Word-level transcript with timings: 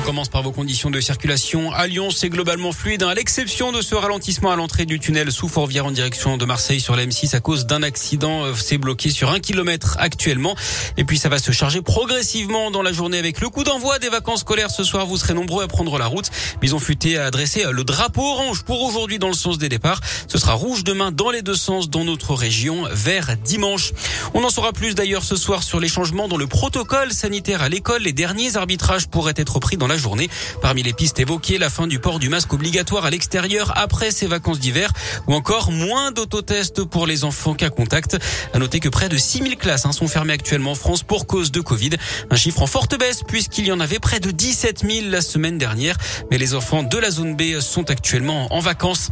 On 0.00 0.02
commence 0.02 0.30
par 0.30 0.42
vos 0.42 0.50
conditions 0.50 0.90
de 0.90 0.98
circulation. 0.98 1.72
À 1.72 1.86
Lyon, 1.86 2.08
c'est 2.10 2.30
globalement 2.30 2.72
fluide, 2.72 3.02
hein, 3.02 3.08
à 3.08 3.14
l'exception 3.14 3.70
de 3.70 3.82
ce 3.82 3.94
ralentissement 3.94 4.50
à 4.50 4.56
l'entrée 4.56 4.86
du 4.86 4.98
tunnel 4.98 5.30
sous 5.30 5.46
Fourvière 5.46 5.84
en 5.84 5.90
direction 5.90 6.38
de 6.38 6.44
Marseille 6.46 6.80
sur 6.80 6.96
la 6.96 7.04
M6 7.04 7.36
à 7.36 7.40
cause 7.40 7.66
d'un 7.66 7.82
accident. 7.82 8.44
Euh, 8.44 8.54
c'est 8.54 8.78
bloqué 8.78 9.10
sur 9.10 9.30
un 9.30 9.40
kilomètre 9.40 9.96
actuellement. 10.00 10.56
Et 10.96 11.04
puis 11.04 11.18
ça 11.18 11.28
va 11.28 11.38
se 11.38 11.52
charger 11.52 11.82
progressivement 11.82 12.70
dans 12.70 12.80
la 12.80 12.92
journée 12.92 13.18
avec 13.18 13.42
le 13.42 13.50
coup 13.50 13.62
d'envoi 13.62 13.98
des 13.98 14.08
vacances 14.08 14.40
scolaires. 14.40 14.70
Ce 14.70 14.84
soir, 14.84 15.04
vous 15.04 15.18
serez 15.18 15.34
nombreux 15.34 15.64
à 15.64 15.68
prendre 15.68 15.98
la 15.98 16.06
route. 16.06 16.30
Mais 16.62 16.68
ils 16.68 16.74
ont 16.74 16.78
futé 16.78 17.18
à 17.18 17.26
adresser 17.26 17.64
le 17.70 17.84
drapeau 17.84 18.22
orange 18.22 18.62
pour 18.62 18.82
aujourd'hui 18.82 19.18
dans 19.18 19.28
le 19.28 19.34
sens 19.34 19.58
des 19.58 19.68
départs. 19.68 20.00
Ce 20.28 20.38
sera 20.38 20.54
rouge 20.54 20.82
demain 20.82 21.12
dans 21.12 21.30
les 21.30 21.42
deux 21.42 21.54
sens 21.54 21.90
dans 21.90 22.04
notre 22.04 22.32
région, 22.32 22.86
vert 22.90 23.36
dimanche. 23.44 23.92
On 24.32 24.42
en 24.44 24.50
saura 24.50 24.72
plus 24.72 24.94
d'ailleurs 24.94 25.24
ce 25.24 25.36
soir 25.36 25.62
sur 25.62 25.78
les 25.78 25.88
changements 25.88 26.26
dans 26.26 26.38
le 26.38 26.46
protocole 26.46 27.12
sanitaire 27.12 27.60
à 27.60 27.68
l'école. 27.68 28.02
Les 28.02 28.14
derniers 28.14 28.56
arbitrages 28.56 29.06
pourraient 29.06 29.34
être 29.36 29.58
pris 29.58 29.76
dans 29.76 29.89
la 29.90 29.96
journée. 29.96 30.30
Parmi 30.62 30.82
les 30.82 30.92
pistes 30.92 31.18
évoquées, 31.18 31.58
la 31.58 31.68
fin 31.68 31.86
du 31.86 31.98
port 31.98 32.20
du 32.20 32.28
masque 32.28 32.52
obligatoire 32.52 33.04
à 33.04 33.10
l'extérieur 33.10 33.72
après 33.76 34.12
ces 34.12 34.26
vacances 34.26 34.60
d'hiver 34.60 34.92
ou 35.26 35.34
encore 35.34 35.72
moins 35.72 36.12
d'autotests 36.12 36.84
pour 36.84 37.06
les 37.06 37.24
enfants 37.24 37.54
cas 37.54 37.70
contact. 37.70 38.16
À 38.54 38.58
noter 38.58 38.78
que 38.78 38.88
près 38.88 39.08
de 39.08 39.16
6000 39.16 39.56
classes 39.56 39.86
hein, 39.86 39.92
sont 39.92 40.06
fermées 40.06 40.32
actuellement 40.32 40.72
en 40.72 40.74
France 40.76 41.02
pour 41.02 41.26
cause 41.26 41.50
de 41.50 41.60
Covid. 41.60 41.90
Un 42.30 42.36
chiffre 42.36 42.62
en 42.62 42.68
forte 42.68 42.96
baisse 42.98 43.22
puisqu'il 43.26 43.66
y 43.66 43.72
en 43.72 43.80
avait 43.80 43.98
près 43.98 44.20
de 44.20 44.30
17 44.30 44.84
000 44.88 45.08
la 45.10 45.20
semaine 45.20 45.58
dernière. 45.58 45.96
Mais 46.30 46.38
les 46.38 46.54
enfants 46.54 46.84
de 46.84 46.96
la 46.96 47.10
zone 47.10 47.34
B 47.34 47.58
sont 47.58 47.90
actuellement 47.90 48.54
en 48.54 48.60
vacances. 48.60 49.08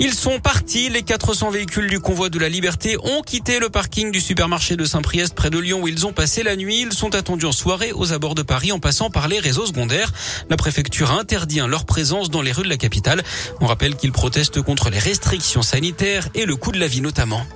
Ils 0.00 0.14
sont 0.14 0.40
partis. 0.40 0.88
Les 0.88 1.02
400 1.02 1.50
véhicules 1.50 1.88
du 1.88 2.00
convoi 2.00 2.30
de 2.30 2.38
la 2.40 2.48
liberté 2.48 2.96
ont 3.00 3.22
quitté 3.22 3.60
le 3.60 3.70
parking 3.70 4.10
du 4.10 4.20
supermarché 4.20 4.74
de 4.74 4.84
Saint-Priest 4.84 5.34
près 5.34 5.50
de 5.50 5.58
Lyon 5.58 5.82
où 5.82 5.88
ils 5.88 6.04
ont 6.04 6.12
passé 6.12 6.42
la 6.42 6.56
nuit. 6.56 6.80
Ils 6.80 6.92
sont 6.92 7.14
attendus 7.14 7.46
en 7.46 7.52
soirée 7.52 7.92
aux 7.92 8.12
abords 8.12 8.34
de 8.34 8.42
Paris 8.42 8.72
en 8.72 8.80
passant 8.80 9.08
par 9.08 9.28
les 9.28 9.38
réseaux 9.38 9.66
secondaires. 9.66 10.12
La 10.50 10.56
préfecture 10.56 11.10
interdit 11.12 11.60
hein, 11.60 11.66
leur 11.66 11.84
présence 11.84 12.30
dans 12.30 12.42
les 12.42 12.52
rues 12.52 12.64
de 12.64 12.68
la 12.68 12.76
capitale. 12.76 13.22
On 13.60 13.66
rappelle 13.66 13.96
qu'ils 13.96 14.12
protestent 14.12 14.62
contre 14.62 14.90
les 14.90 14.98
restrictions 14.98 15.62
sanitaires 15.62 16.28
et 16.34 16.46
le 16.46 16.56
coût 16.56 16.72
de 16.72 16.78
la 16.78 16.86
vie 16.86 17.00
notamment. 17.00 17.46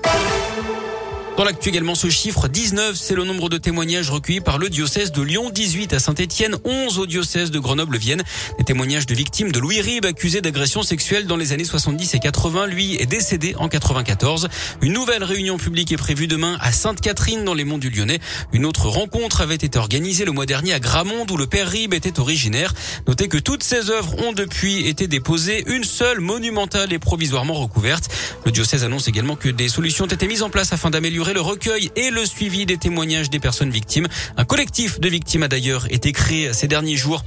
Dans 1.41 1.47
l'actu 1.47 1.71
également, 1.71 1.95
ce 1.95 2.11
chiffre 2.11 2.49
19, 2.49 2.95
c'est 2.95 3.15
le 3.15 3.25
nombre 3.25 3.49
de 3.49 3.57
témoignages 3.57 4.11
recueillis 4.11 4.43
par 4.43 4.59
le 4.59 4.69
diocèse 4.69 5.11
de 5.11 5.23
Lyon, 5.23 5.49
18 5.49 5.95
à 5.95 5.99
Saint-Etienne, 5.99 6.57
11 6.67 6.99
au 6.99 7.07
diocèse 7.07 7.51
de 7.51 7.59
Grenoble-Vienne. 7.59 8.23
Des 8.59 8.65
témoignages 8.65 9.07
de 9.07 9.15
victimes 9.15 9.51
de 9.51 9.59
Louis 9.59 9.81
Ribes 9.81 10.05
accusé 10.05 10.43
d'agression 10.43 10.83
sexuelle 10.83 11.27
dans 11.27 11.39
les 11.39 11.55
années 11.55 11.65
70 11.65 12.13
et 12.13 12.19
80. 12.19 12.67
Lui 12.67 12.97
est 12.97 13.07
décédé 13.07 13.55
en 13.59 13.71
94. 13.71 14.51
Une 14.83 14.93
nouvelle 14.93 15.25
réunion 15.25 15.57
publique 15.57 15.93
est 15.93 15.97
prévue 15.97 16.27
demain 16.27 16.59
à 16.61 16.73
Sainte-Catherine 16.73 17.43
dans 17.43 17.55
les 17.55 17.65
monts 17.65 17.79
du 17.79 17.89
Lyonnais. 17.89 18.19
Une 18.53 18.67
autre 18.67 18.91
rencontre 18.91 19.41
avait 19.41 19.55
été 19.55 19.79
organisée 19.79 20.27
le 20.27 20.33
mois 20.33 20.45
dernier 20.45 20.75
à 20.75 20.79
Gramonde 20.79 21.31
où 21.31 21.39
le 21.39 21.47
père 21.47 21.69
Ribes 21.69 21.95
était 21.95 22.21
originaire. 22.21 22.75
Notez 23.09 23.29
que 23.29 23.39
toutes 23.39 23.63
ces 23.63 23.89
œuvres 23.89 24.15
ont 24.27 24.35
depuis 24.35 24.87
été 24.87 25.07
déposées. 25.07 25.65
Une 25.69 25.85
seule 25.85 26.21
monumentale 26.21 26.93
est 26.93 26.99
provisoirement 26.99 27.55
recouverte. 27.55 28.11
Le 28.45 28.53
diocèse 28.53 28.85
annonce 28.85 29.09
également 29.09 29.37
que 29.37 29.49
des 29.49 29.71
solutions 29.71 30.05
ont 30.05 30.09
été 30.09 30.29
mises 30.29 30.43
en 30.43 30.51
place 30.51 30.75
afin 30.75 30.91
d'améliorer 30.91 31.30
le 31.33 31.41
recueil 31.41 31.91
et 31.97 32.11
le 32.11 32.25
suivi 32.25 32.67
des 32.67 32.77
témoignages 32.77 33.31
des 33.31 33.41
personnes 33.41 33.71
victimes. 33.71 34.07
Un 34.37 34.45
collectif 34.45 35.01
de 35.01 35.09
victimes 35.09 35.43
a 35.43 35.49
d'ailleurs 35.49 35.87
été 35.91 36.13
créé 36.13 36.53
ces 36.53 36.69
derniers 36.69 36.97
jours. 36.97 37.25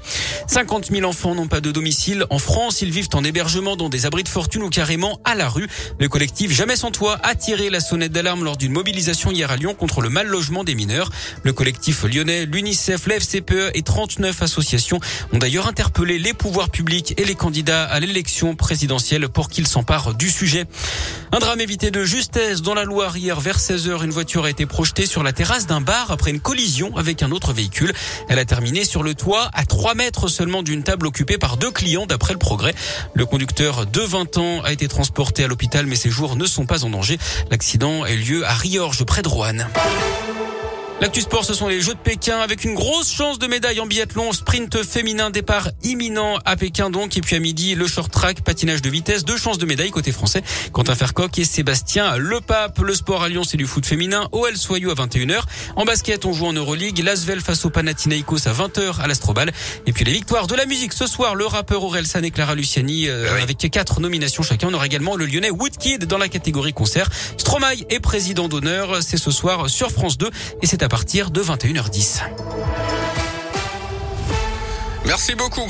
50 0.48 0.92
000 0.92 1.04
enfants 1.08 1.36
n'ont 1.36 1.48
pas 1.48 1.62
de 1.62 1.72
domicile. 1.72 2.26
En 2.30 2.40
France, 2.40 2.82
ils 2.82 2.92
vivent 2.92 3.10
en 3.14 3.24
hébergement 3.24 3.76
dans 3.76 3.90
des 3.90 4.06
abris 4.06 4.24
de 4.24 4.30
fortune 4.30 4.64
ou 4.64 4.70
carrément 4.70 5.20
à 5.24 5.36
la 5.36 5.50
rue. 5.50 5.68
Le 6.00 6.10
collectif 6.10 6.52
Jamais 6.52 6.76
sans 6.76 6.92
toit 6.92 7.20
a 7.24 7.36
tiré 7.36 7.70
la 7.70 7.80
sonnette 7.80 8.12
d'alarme 8.12 8.44
lors 8.44 8.58
d'une 8.58 8.72
mobilisation 8.72 9.32
hier 9.32 9.52
à 9.52 9.56
Lyon 9.56 9.74
contre 9.74 10.02
le 10.02 10.10
mal 10.10 10.28
logement 10.28 10.64
des 10.64 10.76
mineurs. 10.76 11.10
Le 11.44 11.54
collectif 11.54 12.04
lyonnais, 12.04 12.46
l'UNICEF, 12.46 13.08
l'FCPE 13.08 13.72
et 13.74 13.82
39 13.82 14.42
associations 14.42 15.00
ont 15.32 15.38
d'ailleurs 15.38 15.68
interpellé 15.68 16.20
les 16.20 16.34
pouvoirs 16.34 16.70
publics 16.70 17.14
et 17.18 17.26
les 17.26 17.36
candidats 17.36 17.84
à 17.86 18.00
l'élection 18.00 18.56
présidentielle 18.56 19.30
pour 19.30 19.50
qu'ils 19.50 19.68
s'emparent 19.68 20.14
du 20.14 20.30
sujet. 20.30 20.66
Un 21.34 21.40
drame 21.40 21.62
évité 21.62 21.90
de 21.90 22.04
justesse 22.04 22.62
dans 22.62 22.76
la 22.76 22.84
Loire 22.84 23.18
hier 23.18 23.40
vers 23.40 23.58
16h 23.58 24.04
une 24.04 24.12
voiture 24.12 24.46
a 24.46 24.52
été 24.52 24.68
projetée 24.68 25.08
sur 25.08 25.24
la 25.24 25.34
terrasse 25.34 25.66
d'un 25.66 25.82
bar 25.82 26.12
après 26.12 26.30
une 26.30 26.40
collision 26.40 26.96
avec 26.96 27.24
un 27.24 27.32
autre 27.32 27.54
véhicule. 27.54 27.92
Elle 28.30 28.38
a 28.38 28.46
terminé 28.46 28.86
sur 28.86 29.02
le 29.02 29.16
toit 29.16 29.50
à 29.56 29.66
3 29.66 29.96
mètres 29.96 30.28
seulement 30.28 30.62
d'une 30.62 30.84
table 30.84 31.08
occupée 31.08 31.40
par 31.40 31.58
deux 31.58 31.72
clients 31.72 32.06
d'après 32.06 32.34
le 32.34 32.40
progrès. 32.40 32.76
Le 33.16 33.26
conducteur 33.26 33.88
de 33.88 34.02
20 34.02 34.38
ans 34.38 34.62
a 34.62 34.72
été 34.72 34.88
transporté 34.88 35.44
à 35.44 35.48
l'hôpital 35.48 35.88
mais 35.88 35.96
ses 35.96 36.12
jours 36.12 36.36
ne 36.36 36.46
sont 36.46 36.68
pas 36.68 36.86
en 36.86 36.92
danger. 36.92 37.18
L'accident 37.50 38.04
a 38.04 38.12
eu 38.12 38.18
lieu 38.18 38.46
à 38.46 38.54
Riorges 38.54 39.04
près 39.04 39.24
de 39.24 39.28
Rouen. 39.28 39.58
L'actu 41.04 41.20
sport, 41.20 41.44
ce 41.44 41.54
sont 41.54 41.68
les 41.68 41.82
Jeux 41.82 41.96
de 41.96 42.00
Pékin 42.00 42.40
avec 42.40 42.64
une 42.64 42.76
grosse 42.76 43.12
chance 43.12 43.38
de 43.38 43.46
médaille 43.46 43.82
en 43.82 43.86
biathlon, 43.86 44.32
sprint 44.32 44.86
féminin, 44.86 45.32
départ 45.32 45.68
imminent 45.84 46.40
à 46.46 46.56
Pékin 46.56 46.90
donc. 46.90 47.18
Et 47.18 47.22
puis 47.22 47.36
à 47.36 47.40
midi, 47.40 47.76
le 47.76 47.88
short 47.88 48.10
track, 48.10 48.40
patinage 48.40 48.82
de 48.82 48.90
vitesse, 48.90 49.26
deux 49.26 49.36
chances 49.36 49.58
de 49.58 49.66
médaille 49.66 49.92
côté 49.92 50.14
français. 50.14 50.42
Quentin 50.72 50.96
Fercoq 50.96 51.38
et 51.38 51.44
Sébastien 51.44 52.16
Le 52.16 52.40
Pape. 52.40 52.80
Le 52.80 52.96
sport 52.96 53.22
à 53.22 53.28
Lyon, 53.28 53.44
c'est 53.44 53.58
du 53.58 53.68
foot 53.68 53.86
féminin. 53.86 54.30
OL 54.32 54.56
Soyou 54.56 54.92
à 54.92 54.94
21h. 54.94 55.42
En 55.76 55.84
basket, 55.84 56.24
on 56.24 56.32
joue 56.32 56.46
en 56.46 56.54
Euroleague. 56.54 56.98
Lasvel 57.00 57.42
face 57.42 57.66
au 57.66 57.70
Panathinaikos 57.70 58.48
à 58.48 58.54
20h 58.54 59.02
à 59.02 59.08
l'Astrobal. 59.08 59.52
Et 59.86 59.92
puis 59.92 60.06
les 60.06 60.14
victoires 60.14 60.48
de 60.48 60.56
la 60.56 60.66
musique 60.66 60.94
ce 60.94 61.06
soir, 61.06 61.36
le 61.36 61.46
rappeur 61.46 61.84
Orelsan 61.84 62.24
et 62.24 62.32
Clara 62.32 62.56
Luciani 62.56 63.10
euh, 63.10 63.42
avec 63.42 63.58
quatre 63.58 64.00
nominations 64.00 64.42
chacun. 64.42 64.70
On 64.70 64.74
aura 64.74 64.86
également 64.86 65.18
le 65.18 65.26
lyonnais 65.26 65.52
Woodkid 65.52 66.06
dans 66.06 66.18
la 66.18 66.30
catégorie 66.30 66.72
concert. 66.72 67.10
Stromae 67.36 67.84
est 67.90 68.00
président 68.00 68.48
d'honneur. 68.48 69.04
C'est 69.04 69.18
ce 69.18 69.32
soir 69.32 69.70
sur 69.70 69.92
France 69.92 70.18
2 70.18 70.30
et 70.62 70.66
c'est 70.66 70.82
à 70.82 70.93
partir 70.94 71.32
de 71.32 71.42
21h10. 71.42 72.22
Merci 75.06 75.34
beaucoup. 75.34 75.62